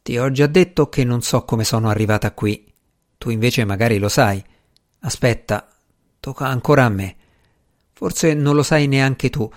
Ti 0.00 0.16
ho 0.16 0.30
già 0.30 0.46
detto 0.46 0.88
che 0.88 1.02
non 1.02 1.22
so 1.22 1.44
come 1.44 1.64
sono 1.64 1.88
arrivata 1.88 2.30
qui. 2.34 2.72
Tu 3.18 3.30
invece 3.30 3.64
magari 3.64 3.98
lo 3.98 4.08
sai. 4.08 4.40
Aspetta, 5.00 5.68
tocca 6.20 6.46
ancora 6.46 6.84
a 6.84 6.88
me. 6.88 7.16
Forse 7.92 8.32
non 8.32 8.54
lo 8.54 8.62
sai 8.62 8.86
neanche 8.86 9.28
tu, 9.28 9.50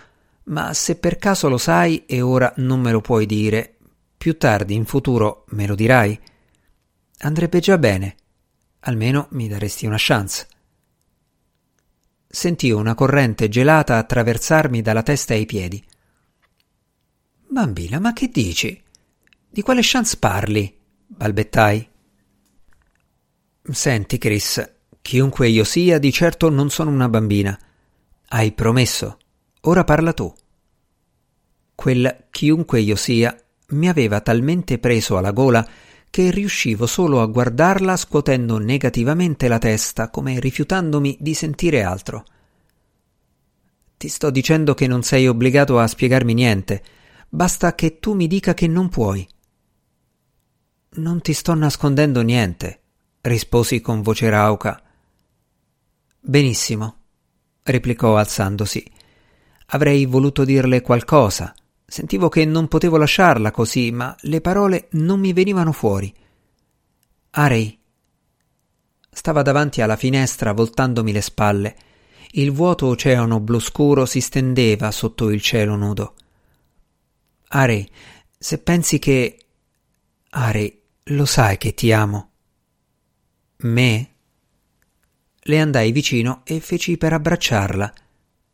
ma 0.45 0.73
se 0.73 0.95
per 0.95 1.17
caso 1.17 1.47
lo 1.47 1.59
sai 1.59 2.07
e 2.07 2.21
ora 2.21 2.51
non 2.57 2.81
me 2.81 2.91
lo 2.91 3.01
puoi 3.01 3.27
dire, 3.27 3.77
più 4.17 4.35
tardi 4.35 4.73
in 4.73 4.85
futuro 4.85 5.45
me 5.49 5.67
lo 5.67 5.75
dirai? 5.75 6.19
Andrebbe 7.23 7.59
già 7.59 7.77
bene. 7.77 8.15
Almeno 8.81 9.27
mi 9.31 9.47
daresti 9.47 9.85
una 9.85 9.95
chance. 9.97 10.47
Sentii 12.27 12.71
una 12.71 12.95
corrente 12.95 13.47
gelata 13.47 13.97
attraversarmi 13.97 14.81
dalla 14.81 15.03
testa 15.03 15.33
ai 15.33 15.45
piedi. 15.45 15.81
Bambina, 17.47 17.99
ma 17.99 18.11
che 18.11 18.27
dici? 18.27 18.81
Di 19.49 19.61
quale 19.61 19.81
chance 19.83 20.17
parli? 20.17 20.77
balbettai. 21.05 21.89
Senti, 23.71 24.17
Chris, 24.17 24.73
chiunque 25.01 25.47
io 25.47 25.63
sia, 25.63 25.99
di 25.99 26.11
certo 26.11 26.49
non 26.49 26.69
sono 26.69 26.89
una 26.89 27.07
bambina. 27.07 27.57
Hai 28.27 28.51
promesso. 28.51 29.17
Ora 29.61 29.85
parla 29.85 30.11
tu. 30.11 30.33
Quel 31.73 32.25
chiunque 32.31 32.81
io 32.81 32.97
sia 32.97 33.33
mi 33.67 33.87
aveva 33.87 34.19
talmente 34.19 34.77
preso 34.77 35.17
alla 35.17 35.31
gola 35.31 35.65
che 36.13 36.29
riuscivo 36.29 36.85
solo 36.85 37.23
a 37.23 37.25
guardarla 37.25 37.97
scuotendo 37.97 38.59
negativamente 38.59 39.47
la 39.47 39.57
testa, 39.57 40.11
come 40.11 40.39
rifiutandomi 40.39 41.17
di 41.19 41.33
sentire 41.33 41.81
altro. 41.81 42.23
Ti 43.97 44.07
sto 44.09 44.29
dicendo 44.29 44.75
che 44.75 44.85
non 44.85 45.01
sei 45.01 45.27
obbligato 45.27 45.79
a 45.79 45.87
spiegarmi 45.87 46.35
niente, 46.35 46.83
basta 47.29 47.73
che 47.73 47.97
tu 47.97 48.13
mi 48.13 48.27
dica 48.27 48.53
che 48.53 48.67
non 48.67 48.89
puoi. 48.89 49.27
Non 50.97 51.19
ti 51.21 51.33
sto 51.33 51.55
nascondendo 51.55 52.21
niente, 52.21 52.81
risposi 53.21 53.81
con 53.81 54.03
voce 54.03 54.29
rauca. 54.29 54.79
Benissimo, 56.19 56.95
replicò 57.63 58.17
alzandosi. 58.17 58.85
Avrei 59.65 60.05
voluto 60.05 60.45
dirle 60.45 60.81
qualcosa, 60.81 61.55
Sentivo 61.93 62.27
che 62.27 62.43
non 62.43 62.67
potevo 62.67 62.97
lasciarla 62.97 63.51
così, 63.51 63.91
ma 63.91 64.15
le 64.21 64.41
parole 64.41 64.87
non 64.93 65.19
mi 65.19 65.31
venivano 65.31 65.71
fuori. 65.71 66.11
Arei. 67.29 67.79
Stava 69.11 69.43
davanti 69.43 69.79
alla 69.79 69.95
finestra 69.95 70.53
voltandomi 70.53 71.11
le 71.11 71.21
spalle. 71.21 71.77
Il 72.31 72.51
vuoto 72.51 72.87
oceano 72.87 73.39
blu 73.39 73.59
scuro 73.59 74.07
si 74.07 74.21
stendeva 74.21 74.89
sotto 74.89 75.29
il 75.29 75.39
cielo 75.39 75.75
nudo. 75.75 76.15
Arei, 77.49 77.87
se 78.39 78.57
pensi 78.57 78.97
che. 78.97 79.45
Arei, 80.31 80.81
lo 81.03 81.25
sai 81.25 81.59
che 81.59 81.75
ti 81.75 81.91
amo. 81.91 82.29
Me? 83.57 84.13
Le 85.41 85.59
andai 85.59 85.91
vicino 85.91 86.41
e 86.43 86.59
feci 86.59 86.97
per 86.97 87.13
abbracciarla. 87.13 87.93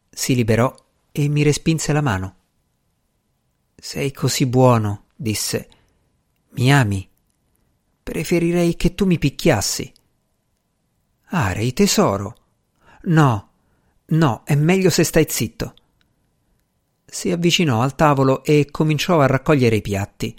Si 0.10 0.36
liberò 0.36 0.76
e 1.14 1.30
mi 1.30 1.42
respinse 1.44 1.94
la 1.94 2.02
mano. 2.02 2.34
Sei 3.82 4.12
così 4.12 4.46
buono, 4.46 5.06
disse. 5.16 5.70
Mi 6.52 6.74
ami? 6.74 7.08
Preferirei 8.04 8.76
che 8.76 8.94
tu 8.94 9.06
mi 9.06 9.18
picchiassi. 9.18 9.92
Arei, 11.28 11.72
tesoro. 11.74 12.36
No, 13.04 13.50
no, 14.08 14.42
è 14.44 14.56
meglio 14.56 14.90
se 14.90 15.04
stai 15.04 15.28
zitto. 15.30 15.74
Si 17.06 17.32
avvicinò 17.32 17.82
al 17.82 17.96
tavolo 17.96 18.44
e 18.44 18.68
cominciò 18.70 19.22
a 19.22 19.28
raccogliere 19.28 19.78
i 19.78 19.82
piatti. 19.82 20.36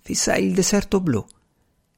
Fissai 0.00 0.46
il 0.46 0.54
deserto 0.54 1.00
blu. 1.00 1.24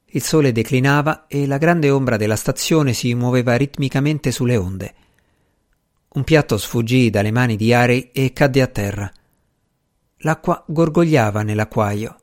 Il 0.06 0.22
sole 0.22 0.52
declinava 0.52 1.26
e 1.28 1.46
la 1.46 1.56
grande 1.56 1.88
ombra 1.88 2.16
della 2.16 2.36
stazione 2.36 2.92
si 2.92 3.14
muoveva 3.14 3.56
ritmicamente 3.56 4.32
sulle 4.32 4.56
onde. 4.56 4.94
Un 6.14 6.24
piatto 6.24 6.58
sfuggì 6.58 7.10
dalle 7.10 7.30
mani 7.30 7.56
di 7.56 7.72
Arei 7.72 8.10
e 8.12 8.32
cadde 8.32 8.60
a 8.60 8.66
terra. 8.66 9.12
L'acqua 10.24 10.64
gorgogliava 10.66 11.42
nell'acquaio. 11.42 12.16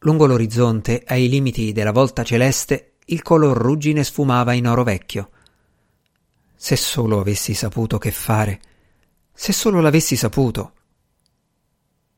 Lungo 0.00 0.26
l'orizzonte, 0.26 1.02
ai 1.06 1.28
limiti 1.28 1.72
della 1.72 1.90
volta 1.90 2.22
celeste, 2.22 2.98
il 3.06 3.22
color 3.22 3.56
ruggine 3.56 4.04
sfumava 4.04 4.52
in 4.52 4.68
oro 4.68 4.84
vecchio. 4.84 5.30
Se 6.54 6.76
solo 6.76 7.20
avessi 7.20 7.54
saputo 7.54 7.98
che 7.98 8.12
fare. 8.12 8.60
Se 9.32 9.52
solo 9.52 9.80
l'avessi 9.80 10.14
saputo. 10.14 10.72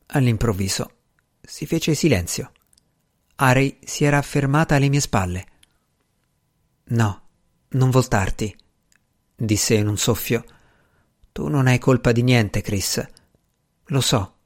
All'improvviso 0.08 0.90
si 1.40 1.64
fece 1.64 1.94
silenzio. 1.94 2.52
Arei 3.36 3.78
si 3.84 4.04
era 4.04 4.18
affermata 4.18 4.74
alle 4.74 4.88
mie 4.88 5.00
spalle. 5.00 5.46
No, 6.90 7.22
non 7.68 7.90
voltarti, 7.90 8.54
disse 9.34 9.74
in 9.74 9.88
un 9.88 9.96
soffio. 9.96 10.44
Tu 11.32 11.48
non 11.48 11.66
hai 11.66 11.78
colpa 11.78 12.12
di 12.12 12.22
niente, 12.22 12.60
Chris. 12.60 13.06
Lo 13.86 14.00
so. 14.00 14.37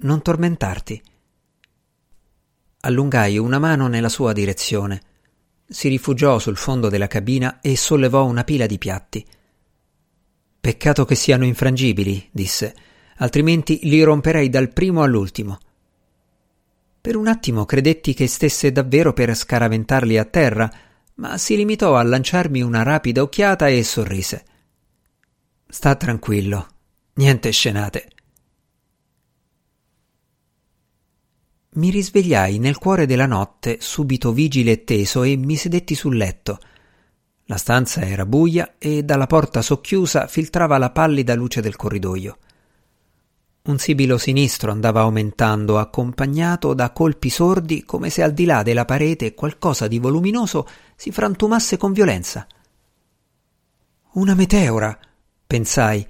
Non 0.00 0.22
tormentarti. 0.22 1.02
Allungai 2.82 3.36
una 3.36 3.58
mano 3.58 3.88
nella 3.88 4.08
sua 4.08 4.32
direzione. 4.32 5.02
Si 5.66 5.88
rifugiò 5.88 6.38
sul 6.38 6.56
fondo 6.56 6.88
della 6.88 7.08
cabina 7.08 7.58
e 7.60 7.76
sollevò 7.76 8.24
una 8.24 8.44
pila 8.44 8.66
di 8.66 8.78
piatti. 8.78 9.26
Peccato 10.60 11.04
che 11.04 11.16
siano 11.16 11.44
infrangibili, 11.44 12.28
disse, 12.30 12.76
altrimenti 13.16 13.80
li 13.82 14.00
romperei 14.04 14.48
dal 14.48 14.72
primo 14.72 15.02
all'ultimo. 15.02 15.58
Per 17.00 17.16
un 17.16 17.26
attimo 17.26 17.64
credetti 17.64 18.14
che 18.14 18.28
stesse 18.28 18.70
davvero 18.70 19.12
per 19.12 19.34
scaraventarli 19.34 20.16
a 20.16 20.24
terra, 20.24 20.72
ma 21.14 21.36
si 21.38 21.56
limitò 21.56 21.96
a 21.96 22.04
lanciarmi 22.04 22.62
una 22.62 22.84
rapida 22.84 23.22
occhiata 23.22 23.66
e 23.66 23.82
sorrise. 23.82 24.44
Sta 25.66 25.96
tranquillo, 25.96 26.68
niente 27.14 27.50
scenate. 27.50 28.10
Mi 31.78 31.90
risvegliai 31.90 32.58
nel 32.58 32.76
cuore 32.76 33.06
della 33.06 33.26
notte, 33.26 33.78
subito 33.80 34.32
vigile 34.32 34.72
e 34.72 34.84
teso, 34.84 35.22
e 35.22 35.36
mi 35.36 35.54
sedetti 35.54 35.94
sul 35.94 36.16
letto. 36.16 36.58
La 37.44 37.56
stanza 37.56 38.00
era 38.00 38.26
buia 38.26 38.74
e 38.78 39.04
dalla 39.04 39.28
porta 39.28 39.62
socchiusa 39.62 40.26
filtrava 40.26 40.76
la 40.76 40.90
pallida 40.90 41.36
luce 41.36 41.60
del 41.60 41.76
corridoio. 41.76 42.38
Un 43.62 43.78
sibilo 43.78 44.18
sinistro 44.18 44.72
andava 44.72 45.02
aumentando, 45.02 45.78
accompagnato 45.78 46.74
da 46.74 46.90
colpi 46.90 47.30
sordi, 47.30 47.84
come 47.84 48.10
se 48.10 48.24
al 48.24 48.32
di 48.32 48.44
là 48.44 48.64
della 48.64 48.84
parete 48.84 49.34
qualcosa 49.34 49.86
di 49.86 50.00
voluminoso 50.00 50.66
si 50.96 51.12
frantumasse 51.12 51.76
con 51.76 51.92
violenza. 51.92 52.44
Una 54.14 54.34
meteora, 54.34 54.98
pensai. 55.46 56.04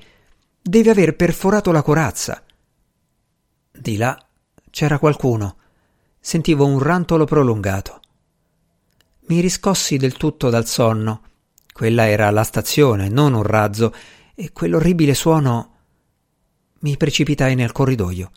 Deve 0.62 0.90
aver 0.90 1.14
perforato 1.14 1.72
la 1.72 1.82
corazza. 1.82 2.42
Di 3.70 3.96
là 3.98 4.27
c'era 4.78 5.00
qualcuno. 5.00 5.56
Sentivo 6.20 6.64
un 6.64 6.78
rantolo 6.78 7.24
prolungato. 7.24 8.00
Mi 9.22 9.40
riscossi 9.40 9.96
del 9.96 10.12
tutto 10.12 10.50
dal 10.50 10.66
sonno. 10.66 11.22
Quella 11.72 12.06
era 12.06 12.30
la 12.30 12.44
stazione, 12.44 13.08
non 13.08 13.34
un 13.34 13.42
razzo, 13.42 13.92
e 14.36 14.52
quell'orribile 14.52 15.14
suono 15.14 15.74
mi 16.78 16.96
precipitai 16.96 17.56
nel 17.56 17.72
corridoio. 17.72 18.30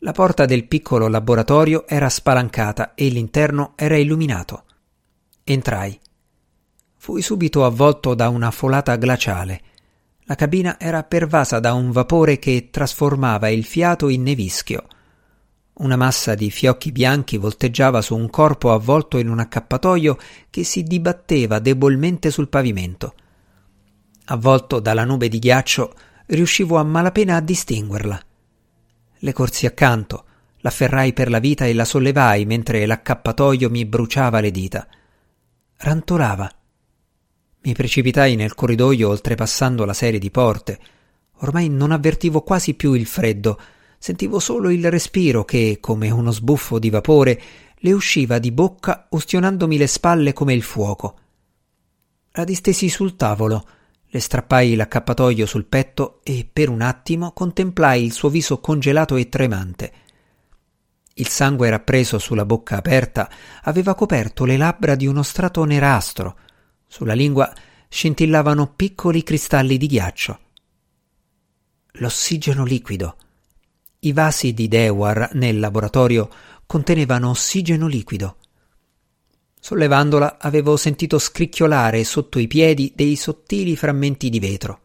La 0.00 0.12
porta 0.12 0.44
del 0.44 0.68
piccolo 0.68 1.08
laboratorio 1.08 1.86
era 1.88 2.10
spalancata 2.10 2.92
e 2.92 3.08
l'interno 3.08 3.72
era 3.74 3.96
illuminato. 3.96 4.64
Entrai. 5.42 5.98
Fui 6.96 7.22
subito 7.22 7.64
avvolto 7.64 8.12
da 8.12 8.28
una 8.28 8.50
folata 8.50 8.96
glaciale. 8.96 9.62
La 10.24 10.34
cabina 10.34 10.78
era 10.78 11.02
pervasa 11.02 11.60
da 11.60 11.72
un 11.72 11.92
vapore 11.92 12.38
che 12.38 12.68
trasformava 12.70 13.48
il 13.48 13.64
fiato 13.64 14.10
in 14.10 14.22
nevischio. 14.22 14.86
Una 15.74 15.96
massa 15.96 16.34
di 16.34 16.50
fiocchi 16.50 16.92
bianchi 16.92 17.38
volteggiava 17.38 18.02
su 18.02 18.14
un 18.14 18.28
corpo 18.28 18.72
avvolto 18.72 19.16
in 19.16 19.28
un 19.28 19.38
accappatoio 19.38 20.18
che 20.50 20.64
si 20.64 20.82
dibatteva 20.82 21.60
debolmente 21.60 22.30
sul 22.30 22.48
pavimento. 22.48 23.14
Avvolto 24.26 24.80
dalla 24.80 25.04
nube 25.04 25.28
di 25.28 25.38
ghiaccio, 25.38 25.94
riuscivo 26.26 26.76
a 26.76 26.84
malapena 26.84 27.36
a 27.36 27.40
distinguerla. 27.40 28.20
Le 29.18 29.32
corsi 29.32 29.64
accanto, 29.64 30.24
l'afferrai 30.58 31.14
per 31.14 31.30
la 31.30 31.38
vita 31.38 31.64
e 31.64 31.72
la 31.72 31.86
sollevai 31.86 32.44
mentre 32.44 32.84
l'accappatoio 32.84 33.70
mi 33.70 33.86
bruciava 33.86 34.40
le 34.40 34.50
dita. 34.50 34.86
Rantolava. 35.78 36.50
Mi 37.62 37.72
precipitai 37.72 38.36
nel 38.36 38.54
corridoio 38.54 39.08
oltrepassando 39.08 39.84
la 39.84 39.94
serie 39.94 40.18
di 40.18 40.30
porte. 40.30 40.78
Ormai 41.38 41.68
non 41.68 41.92
avvertivo 41.92 42.42
quasi 42.42 42.74
più 42.74 42.92
il 42.92 43.06
freddo, 43.06 43.58
sentivo 44.02 44.40
solo 44.40 44.68
il 44.70 44.90
respiro 44.90 45.44
che, 45.44 45.78
come 45.80 46.10
uno 46.10 46.32
sbuffo 46.32 46.80
di 46.80 46.90
vapore, 46.90 47.40
le 47.76 47.92
usciva 47.92 48.40
di 48.40 48.50
bocca 48.50 49.06
ustionandomi 49.08 49.76
le 49.78 49.86
spalle 49.86 50.32
come 50.32 50.54
il 50.54 50.62
fuoco. 50.64 51.18
La 52.32 52.42
distesi 52.42 52.88
sul 52.88 53.14
tavolo, 53.14 53.64
le 54.06 54.18
strappai 54.18 54.74
l'accappatoio 54.74 55.46
sul 55.46 55.66
petto 55.66 56.18
e 56.24 56.48
per 56.52 56.68
un 56.68 56.80
attimo 56.80 57.30
contemplai 57.30 58.02
il 58.04 58.10
suo 58.10 58.28
viso 58.28 58.58
congelato 58.58 59.14
e 59.14 59.28
tremante. 59.28 59.92
Il 61.14 61.28
sangue 61.28 61.70
rappreso 61.70 62.18
sulla 62.18 62.44
bocca 62.44 62.78
aperta 62.78 63.30
aveva 63.62 63.94
coperto 63.94 64.44
le 64.44 64.56
labbra 64.56 64.96
di 64.96 65.06
uno 65.06 65.22
strato 65.22 65.62
nerastro. 65.62 66.36
Sulla 66.88 67.14
lingua 67.14 67.54
scintillavano 67.88 68.72
piccoli 68.74 69.22
cristalli 69.22 69.76
di 69.76 69.86
ghiaccio. 69.86 70.40
L'ossigeno 71.92 72.64
liquido. 72.64 73.16
I 74.04 74.12
vasi 74.12 74.52
di 74.52 74.66
Dewar 74.66 75.30
nel 75.34 75.60
laboratorio 75.60 76.28
contenevano 76.66 77.30
ossigeno 77.30 77.86
liquido. 77.86 78.36
Sollevandola 79.60 80.38
avevo 80.40 80.76
sentito 80.76 81.20
scricchiolare 81.20 82.02
sotto 82.02 82.40
i 82.40 82.48
piedi 82.48 82.92
dei 82.96 83.14
sottili 83.14 83.76
frammenti 83.76 84.28
di 84.28 84.40
vetro. 84.40 84.80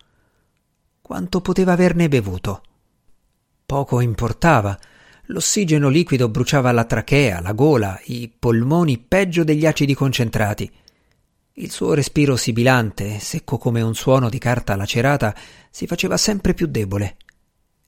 Quanto 1.02 1.42
poteva 1.42 1.72
averne 1.72 2.08
bevuto? 2.10 2.62
Poco 3.66 4.02
importava. 4.02 4.78
L'ossigeno 5.30 5.90
liquido 5.90 6.30
bruciava 6.30 6.72
la 6.72 6.84
trachea, 6.84 7.42
la 7.42 7.54
gola, 7.54 8.00
i 8.06 8.32
polmoni 8.38 9.00
peggio 9.00 9.44
degli 9.44 9.66
acidi 9.66 9.96
concentrati. 9.96 10.72
Il 11.54 11.72
suo 11.72 11.96
respiro 11.96 12.36
sibilante, 12.36 13.18
secco 13.18 13.58
come 13.58 13.82
un 13.82 13.96
suono 13.96 14.30
di 14.30 14.38
carta 14.38 14.76
lacerata, 14.76 15.36
si 15.72 15.88
faceva 15.88 16.18
sempre 16.18 16.54
più 16.54 16.68
debole. 16.68 17.18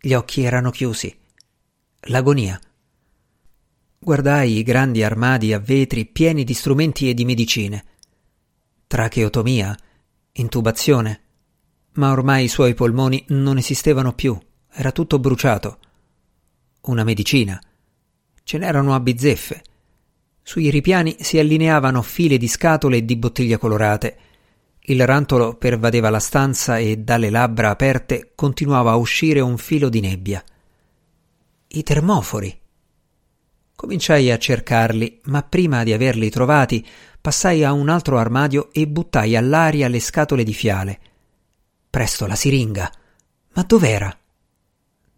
Gli 0.01 0.13
occhi 0.13 0.43
erano 0.43 0.71
chiusi. 0.71 1.13
L'agonia. 2.03 2.57
Guardai 3.99 4.57
i 4.57 4.63
grandi 4.63 5.03
armadi 5.03 5.51
a 5.51 5.59
vetri 5.59 6.05
pieni 6.05 6.45
di 6.45 6.53
strumenti 6.53 7.09
e 7.09 7.13
di 7.13 7.25
medicine. 7.25 7.83
Tracheotomia, 8.87 9.77
intubazione. 10.31 11.21
Ma 11.95 12.11
ormai 12.11 12.45
i 12.45 12.47
suoi 12.47 12.75
polmoni 12.75 13.25
non 13.29 13.57
esistevano 13.57 14.13
più, 14.13 14.39
era 14.71 14.93
tutto 14.93 15.19
bruciato. 15.19 15.79
Una 16.83 17.03
medicina. 17.03 17.61
Ce 18.43 18.57
n'erano 18.57 18.95
a 18.95 19.01
bizzeffe. 19.01 19.63
Sui 20.41 20.69
ripiani 20.69 21.17
si 21.19 21.37
allineavano 21.37 22.01
file 22.01 22.37
di 22.37 22.47
scatole 22.47 22.97
e 22.97 23.05
di 23.05 23.17
bottiglie 23.17 23.57
colorate. 23.57 24.17
Il 24.81 25.05
rantolo 25.05 25.55
pervadeva 25.55 26.09
la 26.09 26.19
stanza 26.19 26.77
e 26.77 26.97
dalle 26.97 27.29
labbra 27.29 27.69
aperte 27.69 28.31
continuava 28.33 28.91
a 28.91 28.95
uscire 28.95 29.39
un 29.39 29.57
filo 29.57 29.89
di 29.89 29.99
nebbia. 29.99 30.43
I 31.67 31.83
termofori. 31.83 32.59
Cominciai 33.75 34.31
a 34.31 34.37
cercarli, 34.37 35.21
ma 35.25 35.43
prima 35.43 35.83
di 35.83 35.93
averli 35.93 36.29
trovati 36.29 36.85
passai 37.21 37.63
a 37.63 37.71
un 37.71 37.89
altro 37.89 38.17
armadio 38.17 38.69
e 38.71 38.87
buttai 38.87 39.35
all'aria 39.35 39.87
le 39.87 39.99
scatole 39.99 40.43
di 40.43 40.53
fiale. 40.53 40.99
Presto 41.89 42.25
la 42.25 42.35
siringa. 42.35 42.91
Ma 43.53 43.63
dov'era? 43.63 44.15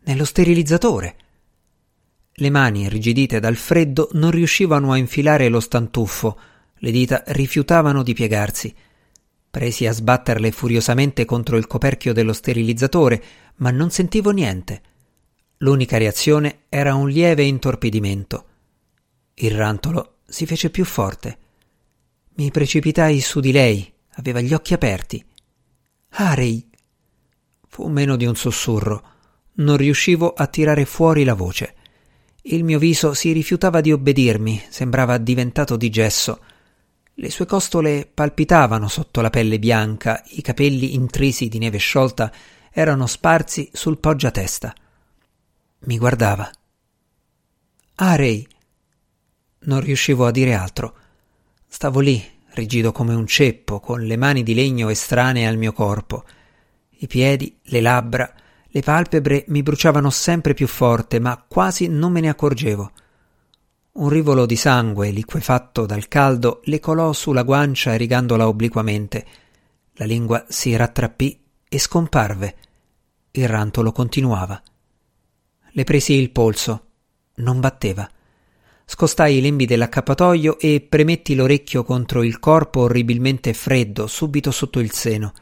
Nello 0.03 0.25
sterilizzatore. 0.25 1.15
Le 2.33 2.49
mani, 2.49 2.83
irrigidite 2.83 3.39
dal 3.39 3.55
freddo, 3.55 4.09
non 4.13 4.31
riuscivano 4.31 4.91
a 4.91 4.97
infilare 4.97 5.47
lo 5.47 5.59
stantuffo, 5.59 6.39
le 6.75 6.91
dita 6.91 7.23
rifiutavano 7.27 8.03
di 8.03 8.13
piegarsi. 8.13 8.75
Presi 9.51 9.85
a 9.85 9.91
sbatterle 9.91 10.51
furiosamente 10.51 11.25
contro 11.25 11.57
il 11.57 11.67
coperchio 11.67 12.13
dello 12.13 12.31
sterilizzatore, 12.31 13.21
ma 13.57 13.69
non 13.69 13.91
sentivo 13.91 14.31
niente. 14.31 14.81
L'unica 15.57 15.97
reazione 15.97 16.61
era 16.69 16.95
un 16.95 17.09
lieve 17.09 17.43
intorpidimento. 17.43 18.45
Il 19.33 19.51
rantolo 19.51 20.19
si 20.25 20.45
fece 20.45 20.69
più 20.69 20.85
forte. 20.85 21.37
Mi 22.35 22.49
precipitai 22.49 23.19
su 23.19 23.41
di 23.41 23.51
lei, 23.51 23.91
aveva 24.11 24.39
gli 24.39 24.53
occhi 24.53 24.73
aperti. 24.73 25.23
Harry! 26.11 26.69
Fu 27.67 27.87
meno 27.89 28.15
di 28.15 28.25
un 28.25 28.35
sussurro. 28.35 29.03
Non 29.55 29.75
riuscivo 29.75 30.33
a 30.33 30.47
tirare 30.47 30.85
fuori 30.85 31.25
la 31.25 31.33
voce. 31.33 31.75
Il 32.43 32.63
mio 32.63 32.79
viso 32.79 33.13
si 33.13 33.33
rifiutava 33.33 33.81
di 33.81 33.91
obbedirmi, 33.91 34.63
sembrava 34.69 35.17
diventato 35.17 35.75
di 35.75 35.89
gesso. 35.89 36.39
Le 37.15 37.29
sue 37.29 37.45
costole 37.45 38.09
palpitavano 38.11 38.87
sotto 38.87 39.21
la 39.21 39.29
pelle 39.29 39.59
bianca, 39.59 40.23
i 40.29 40.41
capelli 40.41 40.95
intrisi 40.95 41.49
di 41.49 41.59
neve 41.59 41.77
sciolta 41.77 42.31
erano 42.71 43.05
sparsi 43.05 43.69
sul 43.73 43.97
poggiatesta. 43.97 44.73
Mi 45.79 45.97
guardava. 45.97 46.49
Harry! 47.95 48.47
Non 49.63 49.81
riuscivo 49.81 50.25
a 50.25 50.31
dire 50.31 50.53
altro. 50.53 50.95
Stavo 51.67 51.99
lì, 51.99 52.23
rigido 52.53 52.91
come 52.91 53.13
un 53.13 53.27
ceppo, 53.27 53.79
con 53.79 54.01
le 54.01 54.15
mani 54.15 54.41
di 54.41 54.53
legno 54.53 54.89
estranee 54.89 55.45
al 55.45 55.57
mio 55.57 55.73
corpo. 55.73 56.23
I 56.89 57.07
piedi, 57.07 57.59
le 57.63 57.81
labbra, 57.81 58.33
le 58.67 58.81
palpebre 58.81 59.43
mi 59.47 59.61
bruciavano 59.61 60.09
sempre 60.09 60.53
più 60.53 60.65
forte, 60.65 61.19
ma 61.19 61.43
quasi 61.45 61.87
non 61.87 62.11
me 62.11 62.21
ne 62.21 62.29
accorgevo. 62.29 62.91
Un 63.93 64.07
rivolo 64.07 64.45
di 64.45 64.55
sangue 64.55 65.09
liquefatto 65.09 65.85
dal 65.85 66.07
caldo 66.07 66.61
le 66.63 66.79
colò 66.79 67.11
sulla 67.11 67.43
guancia 67.43 67.95
rigandola 67.95 68.47
obliquamente. 68.47 69.25
La 69.95 70.05
lingua 70.05 70.45
si 70.47 70.73
rattrappì 70.73 71.37
e 71.67 71.77
scomparve. 71.77 72.55
Il 73.31 73.49
rantolo 73.49 73.91
continuava. 73.91 74.61
Le 75.71 75.83
presi 75.83 76.13
il 76.13 76.31
polso. 76.31 76.85
Non 77.35 77.59
batteva. 77.59 78.09
Scostai 78.85 79.37
i 79.37 79.41
lembi 79.41 79.65
dell'accappatoio 79.65 80.57
e 80.57 80.85
premetti 80.87 81.35
l'orecchio 81.35 81.83
contro 81.83 82.23
il 82.23 82.39
corpo 82.39 82.81
orribilmente 82.81 83.53
freddo 83.53 84.07
subito 84.07 84.51
sotto 84.51 84.79
il 84.79 84.93
seno. 84.93 85.33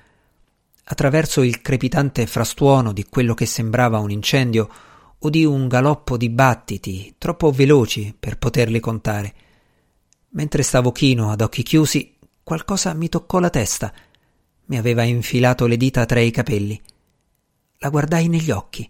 Attraverso 0.85 1.43
il 1.43 1.61
crepitante 1.61 2.25
frastuono 2.25 2.93
di 2.93 3.05
quello 3.07 3.35
che 3.35 3.45
sembrava 3.45 3.99
un 3.99 4.09
incendio 4.09 4.69
udì 5.19 5.45
un 5.45 5.67
galoppo 5.67 6.17
di 6.17 6.29
battiti 6.29 7.15
troppo 7.17 7.51
veloci 7.51 8.15
per 8.17 8.37
poterli 8.37 8.79
contare. 8.79 9.33
Mentre 10.29 10.63
stavo 10.63 10.91
chino 10.91 11.31
ad 11.31 11.41
occhi 11.41 11.63
chiusi, 11.63 12.15
qualcosa 12.43 12.93
mi 12.93 13.09
toccò 13.09 13.39
la 13.39 13.49
testa. 13.49 13.91
Mi 14.65 14.77
aveva 14.77 15.03
infilato 15.03 15.65
le 15.65 15.77
dita 15.77 16.05
tra 16.05 16.19
i 16.19 16.31
capelli. 16.31 16.79
La 17.79 17.89
guardai 17.89 18.27
negli 18.27 18.51
occhi. 18.51 18.89